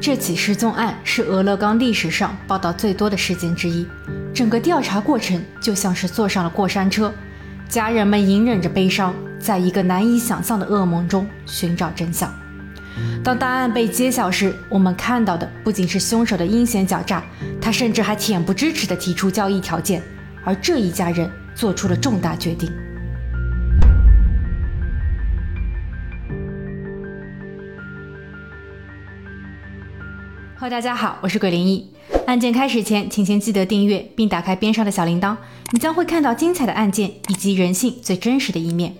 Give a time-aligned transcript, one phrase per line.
[0.00, 3.86] 这起失踪案是俄勒冈历史上报道最多的事件之一，
[4.32, 7.12] 整个调查过程就像是坐上了过山车，
[7.68, 12.32] 家人们隐忍着悲伤，在一个难以想象的噩梦中寻找真相。
[13.24, 17.22] 当答案被揭晓时，我们看到的不仅是凶手的阴险狡诈，
[17.60, 20.00] 他甚至还恬不知耻地提出交易条件，
[20.44, 22.72] 而这一家人做出了重大决定。
[30.60, 31.88] Hello，大家好，我是鬼灵异。
[32.26, 35.36] 案件开始前，请先记得订阅并打开边上的小铃铛，
[35.70, 38.96] 你将会看到精彩的案件以及人性最真实的一面。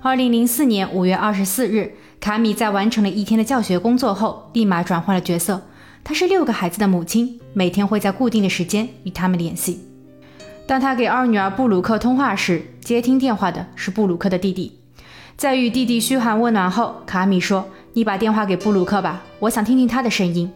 [0.00, 5.60] 二零零四年五月二十四日，卡米在完成了一天的教学工作后，立马转换了角色。
[6.02, 9.82] 她是六个孩子的母亲，每天会在固定的时间与他们联系。
[10.66, 14.78] 当她给二女儿布鲁克通话时，接听电话的是布鲁克的弟弟。
[15.36, 17.68] 在与弟弟嘘寒问暖后，卡米说。
[17.96, 20.52] 你把电话给布鲁克吧，我想听听他的声音。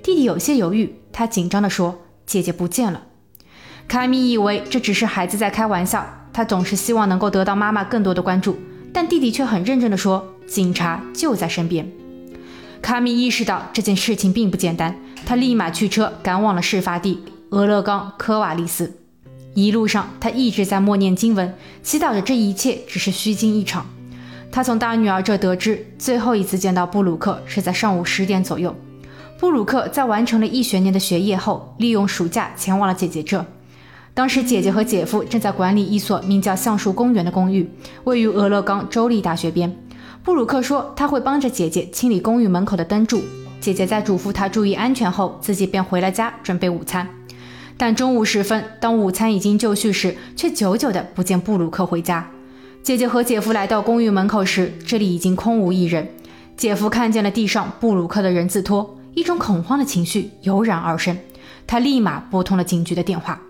[0.00, 3.02] 弟弟有些犹豫，他紧张地说：“姐姐不见了。”
[3.88, 8.56] 卡米以为这只是孩子在开玩笑，他总是希望能够得到妈妈更多的关注，
[8.92, 11.90] 但弟弟却很认真地说：“警察就在身边。”
[12.80, 18.96] 卡米意识到这件事情并不简单，他立马驱车赶往了事发地俄勒冈科瓦利斯。
[19.54, 23.84] 一路上，他一直在默念经文，祈祷着这一切只是虚惊一场。
[24.54, 28.72] 他从大女儿这得知，最后一次见到布鲁克是在上午十点左右。
[29.36, 33.44] 布鲁克在完成了一学年的学业后，利用暑假前往了姐姐这。
[34.14, 37.68] 当时姐姐和姐夫正在管理一所名叫橡树公园的公寓，
[38.04, 39.76] 位于俄勒冈州立大学边。
[40.22, 43.24] 布鲁克说他会帮着姐姐清理公寓门口的灯柱。
[43.60, 47.08] 姐姐在嘱咐他注意安全后，自己便回了家准备午餐。
[47.76, 52.30] 但中午时分，当午餐已经就绪时，却久久的不见布鲁克回家。
[52.84, 56.06] 姐姐和姐夫来到公寓门口时，这里已经空无一人。
[56.54, 61.16] 姐夫看见了地上布鲁克的人字拖，一种恐慌的情绪油然而生。
[61.66, 63.40] 他立马拨通了警局的电话。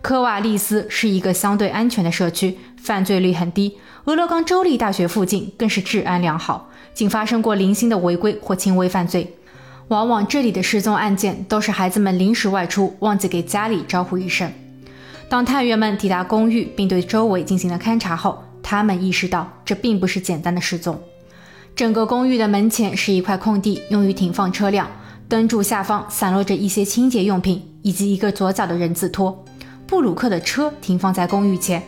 [0.00, 3.76] 科瓦利斯是一个相对安全的社区，犯罪率很低。
[4.04, 6.70] 俄勒冈州立大学附近更是治安良好。
[6.94, 9.34] 仅发生过零星的违规或轻微犯罪，
[9.88, 14.50] 往往这里的失踪案件都是孩子们临时外出，忘记给家里招呼一声。
[15.28, 20.98] 当探员们抵达公寓并对周围进行了勘查后，他们意识到这并不是简单的失踪。
[21.74, 24.88] 整个公寓的门前是一块空地，用于停放车辆。
[25.28, 29.44] 灯柱下方散落着一些清洁用品以及一个左脚的人字拖。
[29.84, 31.82] 布鲁克的车停放在公寓前，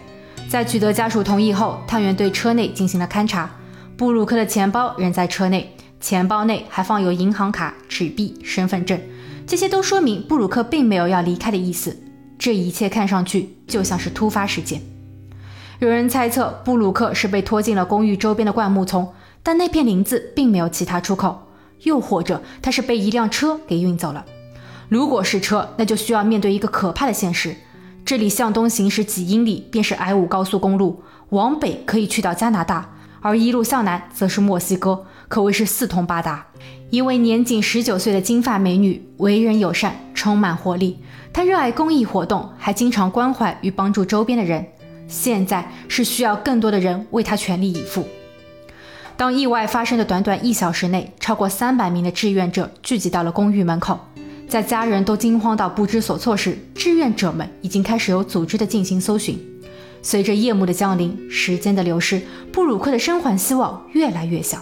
[0.48, 3.50] 在取得家属同意后，探员对车内进行了勘查。
[3.98, 8.98] 布鲁克的钱包仍在车内，钱包内还放有银行卡、纸币、身份证，
[9.46, 11.94] 这些都说明布鲁克并没有要离开的意思。
[12.38, 14.80] 这一切看上去就像是突发事件。
[15.80, 21.46] 有人猜测布鲁克是被拖进了公寓周边的灌木丛，但那片林子并没有其他出口。
[21.82, 24.24] 又或者他是被一辆车给运走了。
[24.88, 27.54] 如果是车，那就需要面对一个可怕的现实：
[28.08, 32.94] 这里向东行驶几英里便是 I 五高速公路，往北可以去到加拿大。
[33.20, 36.46] 而一路向南则是墨西哥，可谓是四通八达。
[36.88, 40.98] 一位年仅十九岁的金发美女，为人友善，充满活力。
[41.34, 44.66] 她热爱公益活动，还经常关怀与帮助周边的人。
[45.06, 48.08] 现在是需要更多的人为她全力以赴。
[49.18, 54.00] 当意外发生的短短一小时内，超过三百名的志愿者聚集到了公寓门口。
[54.48, 59.38] 在家人都惊慌到不知所措时，志愿者们已经开始有组织的进行搜寻。
[60.00, 64.58] 随着夜幕的降临，时间的流逝，布鲁克的生还希望越来越小。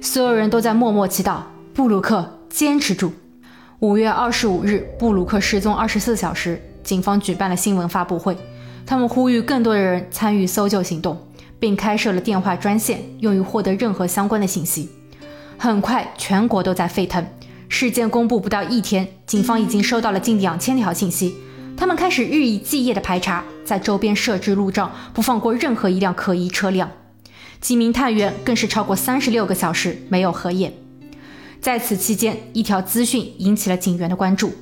[0.00, 1.40] 所有人都在默默祈祷：
[1.74, 3.12] 布鲁克坚持住。
[3.80, 8.34] 五月二十五日，布鲁克失踪二十四小时，警方举办了新闻发布会，
[8.86, 11.20] 他们呼吁更多的人参与搜救行动，
[11.58, 14.88] 并开设了电话专线，用于获得任何相关的信息。
[15.58, 17.26] 很快，全国都在沸腾。
[17.68, 21.34] 事件公布不到一天，警方已经收到了近两千条信息。
[21.76, 26.90] 他们开始日以继夜的排查，在周边设置路障，不放过任何一辆可疑车辆。
[27.60, 30.72] 几名探员更是超过三十六个小时没有合眼。
[31.60, 34.52] 在此期间，一条资讯引起了警员的关注。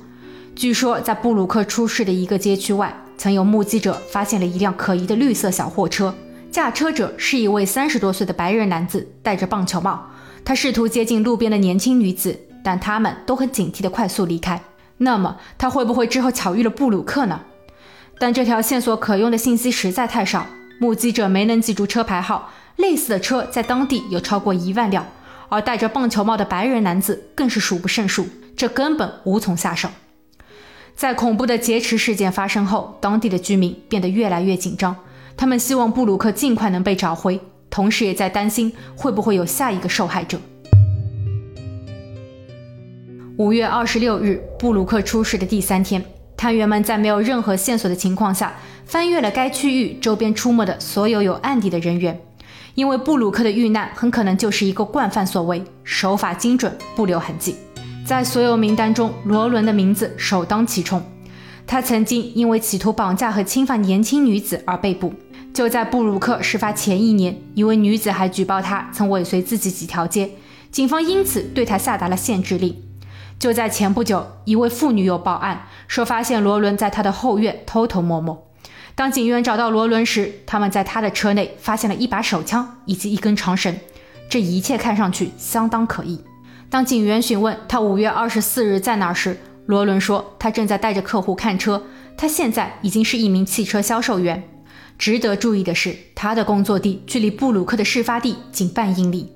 [0.55, 6.15] 据说，在布鲁克出事的一个街区外，曾有目击者发现了一辆可疑的绿色小货车，
[6.51, 10.09] 驾车者是一位三十多岁的白人男子，戴着棒球帽。
[10.43, 14.59] 他试图接近路边的年轻女子，但他们都很警惕地快速离开。
[14.97, 17.41] 那么他会不会之后巧遇了布鲁克呢？
[18.17, 20.47] 但这条线索可用的信息实在太少，
[20.79, 22.51] 目击者没能记住车牌号。
[22.77, 25.05] 类似的车在当地有超过一万辆，
[25.49, 28.27] 而戴着棒球帽的白人男子更是数不胜数，
[28.57, 29.89] 这根本无从下手。
[30.95, 34.95] 在恐怖的劫持事件发生后，当地的居民变得越来越紧张，
[35.37, 37.39] 他们希望布鲁克尽快能被找回，
[37.69, 40.39] 同时也在担心会不会有下一个受害者。
[43.37, 46.01] 五月二十六日，布鲁克出事的第三天，
[46.37, 48.55] 探员们在没有任何线索的情况下，
[48.85, 52.17] 翻阅了该区域周边出没的所有有案底的人员，
[52.75, 57.57] 因为布鲁克的遇难很可能就是一个惯犯所为，手法精准，不留痕迹。
[58.05, 61.03] 在所有名单中，罗伦的名字首当其冲。
[61.67, 65.13] 他曾经因为企图绑架和侵犯年轻女子而被捕。
[65.53, 70.29] 就在布鲁克事发前一年，一位女子还举报他曾尾随自己几条街，
[70.71, 72.73] 警方因此对他下达了限制令。
[73.37, 78.47] 就在前不久，一位妇女又报案说发现罗伦在她的后院偷偷摸摸。
[78.95, 83.77] 当警员找到罗伦时，他们在他的车内发现了一把手枪以及一根长绳，
[84.29, 86.23] 这一切看上去相当可疑。
[86.69, 91.83] 当警员询问他五月二十四日在哪时，罗伦说他正在带着客户看车，
[92.15, 94.41] 他现在已经是一名汽车销售员。
[94.97, 99.34] 值得注意的是，他的工作地距离布鲁克的事发地仅半英里。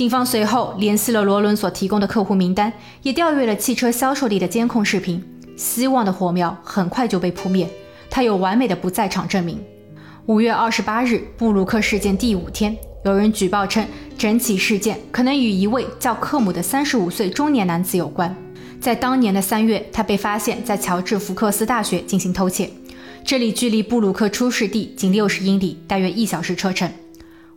[0.00, 5.22] 警方随后联系了罗伦所提供的客户名单，也调阅了汽车销售地的监控视频。
[5.58, 7.68] 希望的火苗很快就被扑灭，
[8.08, 9.62] 他有完美的不在场证明。
[10.24, 12.74] 五月二十八日，布鲁克事件第五天。
[13.04, 13.86] 有人举报称，
[14.16, 18.34] 整起事件可能与一位叫克姆的三十五岁中年男子有关。
[18.80, 22.70] 在当年的三月，他被发现在乔治福克斯大学进行偷窃，
[23.22, 26.90] 这里距离布鲁克出事地仅六十英里，大约一小时车程。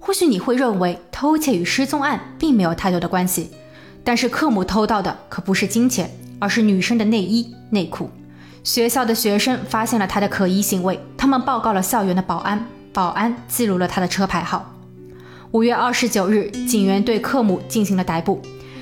[0.06, 3.52] 或许你会认为偷窃与失踪案并没有太多的关系，
[4.04, 8.10] 但是克姆偷到的可不是金钱，而是女生的内衣内裤。
[8.66, 14.74] 学校的学生发现了他的可疑行为，他们报告了校园的保安，保安记录了他的车牌号。
[15.52, 18.42] 五月二十九日，警员对克姆进行了逮捕。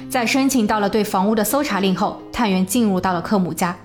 [0.09, 3.77] 在申请到了对房屋的搜查令后，探员进入到了克姆家，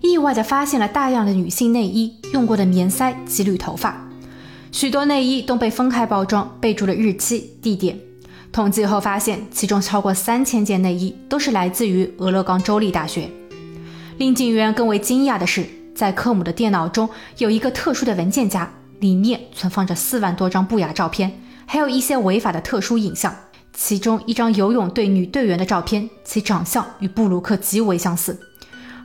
[0.00, 4.09] 意外地发现了大量的女性内衣、用过的棉塞及缕头发。
[4.72, 7.98] 许多内衣都被分开包装，备注了日期、地点。
[8.52, 13.28] 统计后发现，其中超过三千件内衣都是来自于俄勒冈州立大学。
[14.18, 17.08] 令警员更为惊讶的是，在克姆的电脑中
[17.38, 18.70] 有一个特殊的文件夹，
[19.00, 21.40] 里面存放着四万多张不雅照片。
[21.66, 23.34] 还有一些违法的特殊影像，
[23.72, 28.34] 其中一张游泳队女队员的照片，其长相与布鲁克极为相似；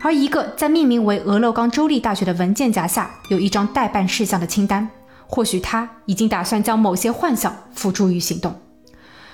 [0.02, 4.90] 而一个在命名为俄勒冈州立大学的文件夹下，有一张待办事项的清单。
[5.28, 8.56] 或许他已经打算将某些幻想付诸于行动。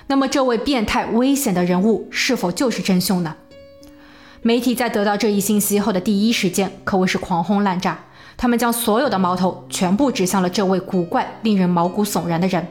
[0.08, 3.36] 那么，这位变态危险的人物是否就是真凶呢？
[4.42, 7.98] 媒体在得到这一信息后的第一时间可谓是狂轰滥炸，
[8.36, 12.66] 他们将所有的矛头全部指向了这位古怪、令人毛骨悚然的人。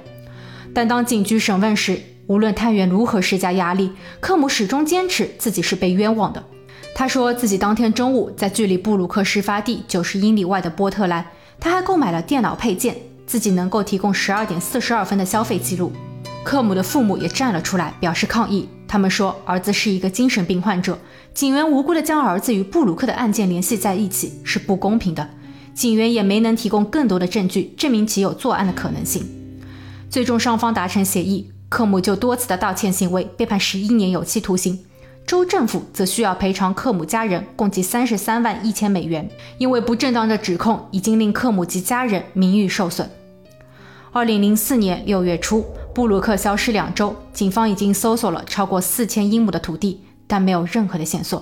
[0.74, 6.44] 但当警局审问时，无论探员如何施加压力，克姆始终坚持自己是被冤枉的。
[6.94, 11.26] 他说自己当天中午在距离布鲁克事发地九十英里外的波特兰，
[11.60, 12.98] 他还购买了电脑配件，
[13.32, 15.90] 自己能够提供十二点四十二分的消费记录。
[16.44, 18.68] 克姆的父母也站了出来，表示抗议。
[18.90, 21.00] 他们说儿子是一个精神病患者，
[21.34, 25.30] 警员无辜地将儿子与布鲁克的案件联系在一起是不公平的。
[25.74, 29.26] 警员也没能提供更多的证据证明其有作案的可能性。
[30.10, 34.78] 最终双方达成协议，克姆就多次的道歉行为被判十一年有期徒刑，
[35.26, 43.10] 州政府则需要赔偿克姆家人共计三十三万一千美元，因为不正当的指控已经令克姆及家人名誉受损。
[44.14, 51.42] 二零零四年六月初，布鲁克消失两周，警方已经搜索了超过四千英亩的土地，但没有任何的线索，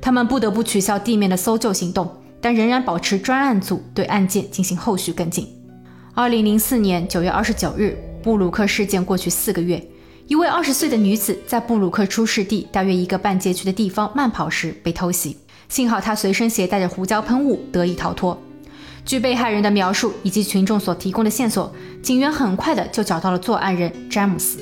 [0.00, 2.08] 他们不得不取消地面的搜救行动，
[2.40, 5.48] 但仍然保持专案组对案件进行后续跟进。
[6.14, 9.84] 二零零四年九月二十九日，布鲁克事件过去四个月，
[10.28, 15.36] 一位二十岁的女子在布鲁克出事地大约一个半街区的地方慢跑时被偷袭，
[15.68, 18.40] 幸好她随身携带着胡椒喷雾，得以逃脱。
[19.04, 24.58] 据被害人的描述以及群众所提供的线索，警员很快的就找到了作案人詹姆斯。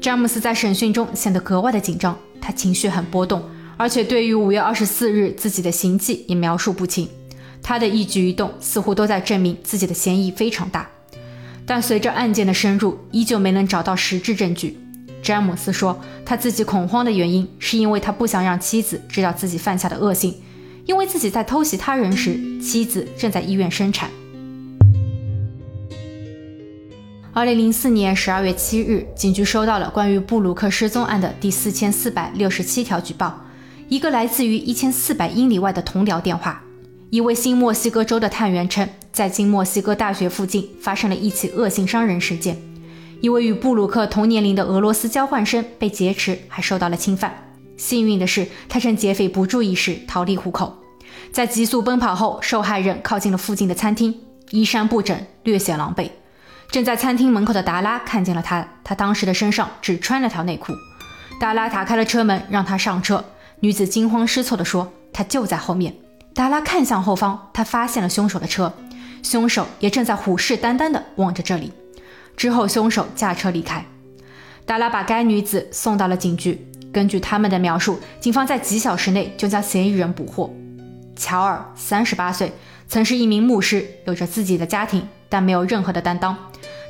[0.00, 3.42] 詹姆斯在审讯中显得格外的紧张，他情绪很波动，
[3.76, 7.08] 而且对于五月二十四日自己的行迹也描述不清。
[7.62, 10.90] 他的一举一动似乎都在证明自己的嫌疑非常大，
[11.64, 14.76] 但随着案件的深入，依旧没能找到实质证据。
[15.22, 20.34] 詹姆斯说，他自己恐慌的原因是因为他不想让妻子知道自己犯下的恶行，
[20.84, 24.10] 因为自己在偷袭他人时，妻子正在医院生产。
[27.32, 33.46] 二零零四年十二月七日，警局收到了关于布鲁克失踪案的第四千四百六十七条举报，
[33.88, 36.62] 一个来自于一千四百英里外的同僚电话。
[37.10, 42.56] 一位新墨西哥州的探员称，在新墨西哥大学附近发生了一起恶性伤人事件。
[43.20, 47.51] 一位与布鲁克同年龄的俄罗斯交换生被劫持，还受到了侵犯。
[47.82, 50.78] 幸运的是，他趁劫匪不注意时逃离虎口。
[51.32, 54.20] 在急速奔跑后，受害人靠近了附近的餐厅，
[54.50, 56.08] 衣衫不整，略显狼狈。
[56.70, 60.72] 正在餐厅门口的达拉看见了他，他当时的身上只穿了条内裤。
[61.40, 63.24] 达拉打开了车门，让他上车。
[63.58, 65.92] 女子惊慌失措地说：“他就在后面。”
[66.32, 68.72] 达拉看向后方，他发现了凶手的车，
[69.24, 71.72] 凶手也正在虎视眈眈地望着这里。
[72.36, 73.84] 之后，凶手驾车离开。
[74.64, 76.68] 达拉把该女子送到了警局。
[76.92, 80.54] 根据他们的描述，警方在几小时内就将嫌疑人捕获。
[81.16, 82.52] 乔尔，三十八岁，
[82.86, 86.36] 曾是一名牧师，有着自己的家庭，但没有任何的担当。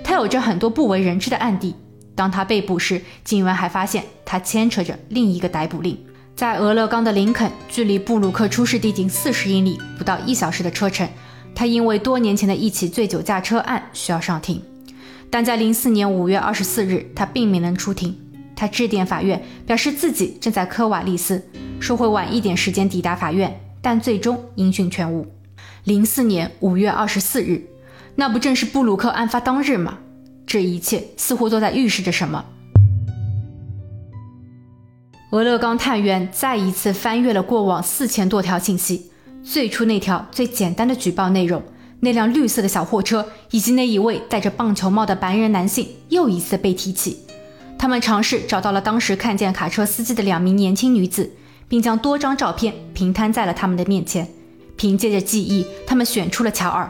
[0.02, 1.75] 他有着很多不为人知的案底。
[2.14, 5.99] 当他被捕时，警员还发现他牵扯着另一个逮捕令。
[6.35, 11.09] 在俄勒冈的林肯，距离布鲁克出事地仅四十英里，不到一小时的车程。
[11.54, 14.62] 他因为多年前的一起醉酒驾车案需要上庭，
[15.30, 18.16] 但在零四年五月二十四日，他并没能出庭。
[18.62, 21.45] 他致电法院，表示自己正在科瓦利斯，
[21.81, 25.26] 说会晚一点时间抵达法院，但最终音讯全无。
[25.83, 27.61] 零四年五月二十四日，
[28.14, 29.99] 那不正是布鲁克案发当日吗？
[30.47, 32.45] 这一切似乎都在预示着什么。
[35.33, 39.11] 俄勒冈探员再一次翻阅了过往四千多条信息，
[39.42, 41.61] 最初那条最简单的举报内容，
[41.99, 47.25] 那辆绿色的小货车以及那一位戴着棒球帽的白人男性又一次被提起。
[47.83, 51.29] 他们尝试找到了当时看见卡车司机的两名年轻女子，
[51.67, 54.29] 并将多张照片平摊在了他们的面前。
[54.77, 56.89] 凭借着记忆，他们选出了乔尔。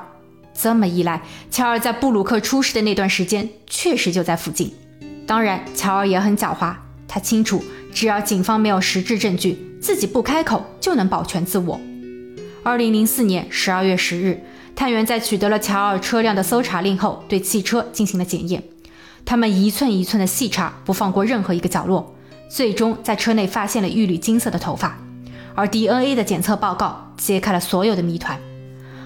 [0.52, 4.70] 这么一来，乔尔在布鲁克出事的那段时间确实就在附近。
[5.26, 6.74] 当然，乔尔也很狡猾，
[7.08, 7.64] 他清楚。
[7.94, 11.80] 只要警方没有实质证据，自己不开口就能保全自我。
[12.62, 14.44] 二零零四年十二月十日，
[14.76, 18.62] 探员在取得了乔尔车辆的搜查令后，对汽车进行了检验。
[19.24, 22.14] 他们一寸一寸的细查，不放过任何一个角落，
[22.50, 24.98] 最终在车内发现了一缕金色的头发。
[25.54, 28.38] 而 DNA 的检测报告揭开了所有的谜团。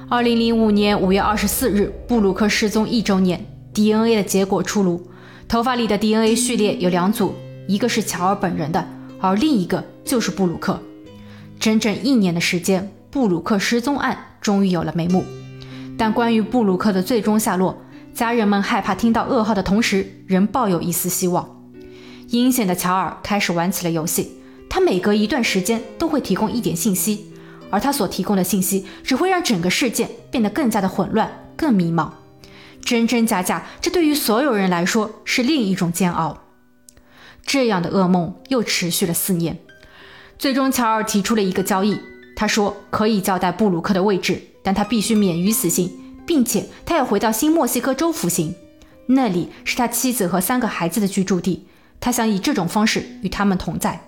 [0.09, 3.45] 二零零五年五月二十四日，布鲁克失踪一周年
[3.75, 5.09] ，DNA 的结果出炉，
[5.49, 7.35] 头发里的 DNA 序列有两组。
[7.67, 8.89] 一个是乔尔本人的，
[9.21, 10.81] 而另一个就是布鲁克。
[11.59, 15.25] 整整一年的时间，布鲁克失踪案终于有了眉目。
[15.99, 17.77] 但关于布鲁克的最终下落，
[18.17, 21.63] 家人们害怕听到噩耗的同时，仍抱有一丝希望。
[22.31, 24.33] 阴险的乔尔开始玩起了游戏，
[24.71, 27.27] 他每隔一段时间都会提供一点信息，
[27.69, 32.09] 而他所提供的信息只会让整个事件变得更加的混乱、更迷茫。
[32.81, 36.39] 真真假假，这对于所有人来说是另一种煎熬。
[37.45, 39.59] 这样的噩梦又持续了四年，
[40.39, 42.01] 最终乔尔提出了一个交易。
[42.35, 45.91] 他说可以交代布鲁克的位置，但他必须免于死刑，
[46.27, 48.55] 并且他要回到新墨西哥州服刑，
[49.07, 51.67] 那里是他妻子和三个孩子的居住地。
[52.01, 54.01] 他想以这种方式与他们同在。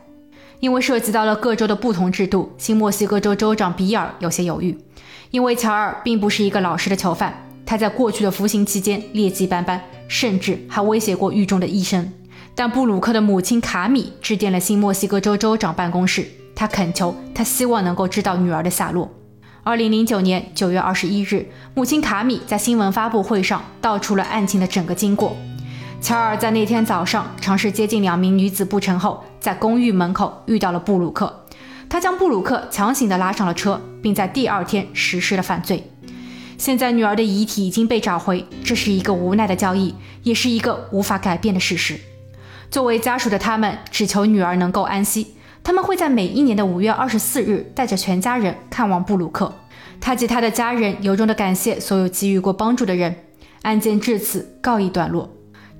[0.60, 4.76] 因为涉及到了各州的不同制度，新墨西哥州州长比尔有些犹豫，
[5.30, 12.12] 因为乔尔并不是一个老实的囚犯，他在过去的服刑期间劣迹斑斑，甚至还威胁过狱中的医生。
[12.56, 19.08] 但布鲁克的母亲卡米致电了新墨西哥州州长办公室，他恳求，他希望能够知道女儿的下落。
[19.68, 25.36] 二零零九年九月二十一日，母亲卡米在新闻发布会上道出了案情的整个经过。
[26.00, 31.44] 乔尔在那天早上尝试接近两名女子不成后，在公寓门口遇到了布鲁克，
[31.86, 35.90] 他将布鲁克强行的拉上了车，并在第二天实施了犯罪。
[36.56, 42.00] 现在女儿的遗体已经被找回，这是一个无奈的交易，也是一个无法改变的事实。
[42.70, 45.34] 作为家属的他们，只求女儿能够安息。
[45.62, 49.52] 他们会在每一年的五月二十四日，带着全家人看望布鲁克。
[50.00, 53.14] 他及他的家人由衷地感谢所有给予过帮助的人。
[53.62, 55.30] 案件至此告一段落。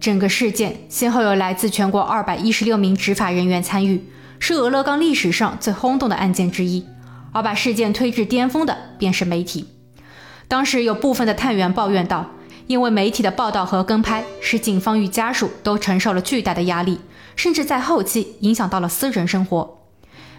[0.00, 4.04] 整个事件先后有来自全国二百一十六名执法人员参与，
[4.38, 6.84] 是俄勒冈历史上最轰动的案件之一。
[7.32, 9.68] 而把事件推至巅峰的，便是媒体。
[10.48, 12.30] 当时有部分的探员抱怨道。
[12.68, 17.00] 因为媒体的报道和跟拍，使警方与家属都承受了巨大的压力，
[17.34, 19.78] 甚至在后期影响到了私人生活。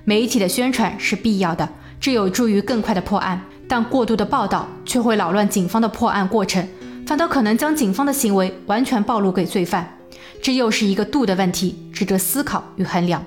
[0.06, 1.68] 媒体的宣传是必要的，
[2.00, 6.68] 这有助于更快的破案，但过度的报道却会扰乱警方的破案过程，
[7.08, 9.98] 反倒可能将警方的行为完全暴露给罪犯。
[10.40, 13.26] 这又是一个度的问题，值得思考与衡量。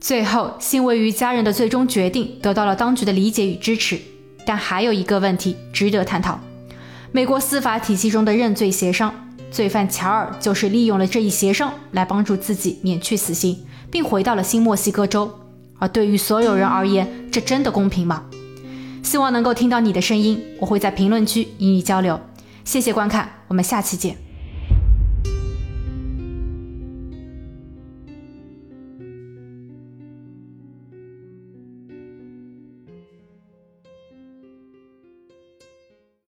[0.00, 4.00] 最后，欣慰于家人的最终决定得到了当局的理解与支持，
[4.46, 6.38] 但还有一个问题值得探讨。
[7.12, 9.12] 美国司法体系中的认罪协商，
[9.50, 15.28] 罪犯乔尔就是利用了这一协商来帮助自己免去死刑，并回到了新墨西哥州。
[15.80, 18.26] 而对于所有人而言，这真的公平吗？
[19.02, 22.20] 希望能够听到你的声音，我会在评论区与你交流。
[22.64, 24.29] 谢谢观看，我们下期见。